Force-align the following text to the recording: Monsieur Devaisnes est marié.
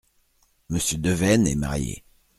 Monsieur 0.69 0.97
Devaisnes 0.97 1.45
est 1.45 1.53
marié. 1.53 2.03